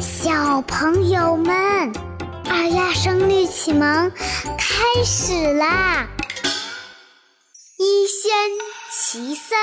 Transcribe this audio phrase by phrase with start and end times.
[0.00, 1.92] 小朋友们，
[2.48, 4.12] 二丫声律启蒙
[4.56, 6.06] 开始啦！
[7.78, 8.30] 一仙
[8.92, 9.58] 其三，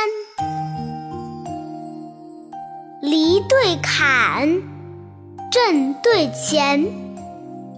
[3.01, 4.61] 离对坎，
[5.49, 6.85] 震对乾，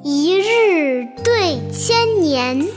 [0.03, 2.67] 一日对千年，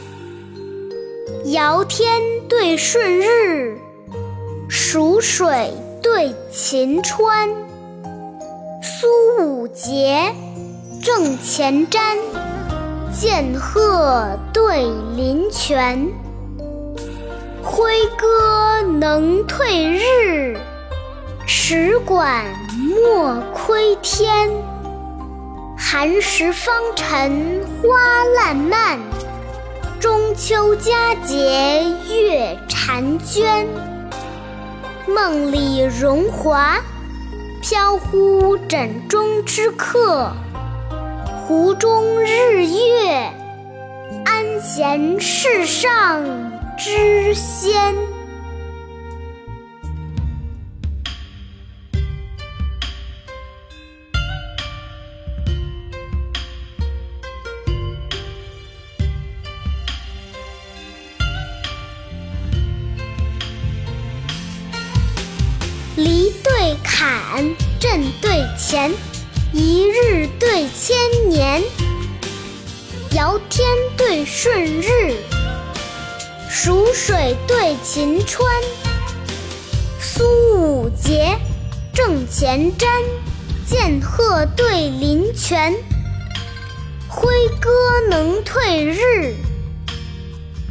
[1.47, 2.21] 尧天
[2.51, 3.79] 对舜日，
[4.69, 5.73] 蜀水
[6.03, 7.70] 对秦川。
[9.61, 10.35] 苏武节，
[11.03, 12.01] 正前瞻；
[13.13, 16.09] 剑鹤对林泉，
[17.63, 20.57] 挥戈能退日，
[21.47, 22.47] 持管
[23.05, 24.51] 莫窥天。
[25.77, 28.99] 寒食方尘花烂漫，
[30.01, 33.67] 中秋佳节月婵娟。
[35.07, 36.79] 梦里荣华。
[37.63, 40.33] 飘忽枕中之客，
[41.47, 43.31] 湖中日月，
[44.25, 46.25] 安闲世上
[46.79, 47.95] 之仙。
[65.97, 66.51] 离对，
[68.71, 68.93] 前，
[69.53, 70.97] 一日对千
[71.29, 71.61] 年。
[73.11, 75.17] 尧天对舜日，
[76.49, 78.49] 蜀水对秦川。
[80.01, 80.23] 苏
[80.55, 81.37] 武节，
[81.93, 82.87] 正前瞻；
[83.67, 85.75] 剑鹤对林泉。
[87.09, 87.69] 挥戈
[88.09, 89.35] 能退日，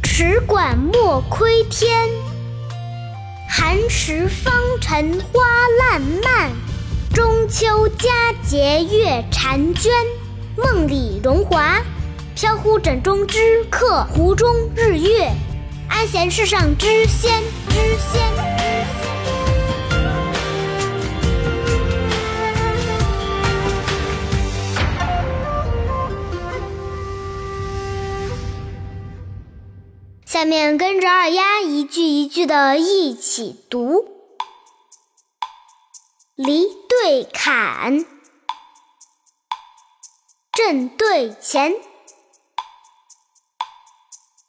[0.02, 2.08] 持管莫窥天。
[3.50, 5.41] 寒食方尘花
[5.80, 6.02] 烂，
[7.52, 9.92] 秋佳节月婵娟。
[10.55, 11.81] 梦里荣华，
[12.36, 15.31] 飘忽枕中之客，湖中日月，
[15.90, 17.41] 安闲世上之仙。
[17.69, 18.22] 之仙。
[30.23, 34.06] 下面跟着二丫一句一句的一起读：
[36.35, 36.68] 离
[37.01, 38.05] 对坎，
[40.51, 41.73] 震对前，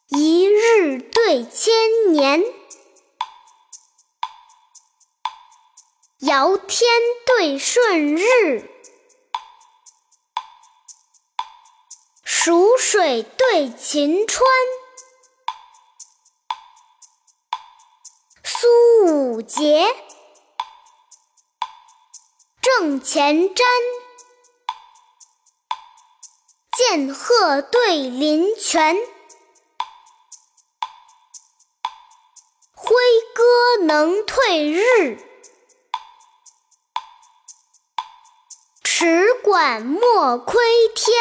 [0.08, 1.72] 一日对千
[2.10, 2.42] 年，
[6.18, 6.90] 尧天
[7.24, 8.68] 对舜日，
[12.24, 14.44] 蜀水对秦川。
[18.42, 19.86] 苏武节，
[22.80, 23.62] 正前瞻；
[26.74, 28.96] 剑鹤对林泉，
[32.72, 32.94] 挥
[33.34, 35.18] 戈能退日，
[38.82, 40.58] 持管莫窥
[40.94, 41.14] 天。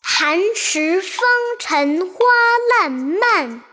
[0.00, 1.18] 寒食方
[1.58, 2.24] 尘花
[2.78, 3.71] 烂漫。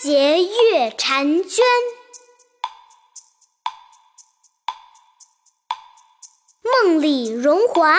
[0.00, 1.64] 节月婵娟，
[6.62, 7.96] 梦里荣华，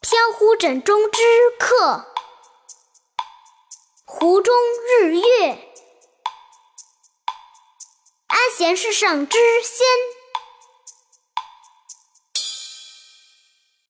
[0.00, 1.22] 飘忽枕中之
[1.58, 2.06] 客，
[4.04, 4.54] 湖中
[5.00, 5.74] 日月，
[8.26, 9.86] 安闲世上之仙。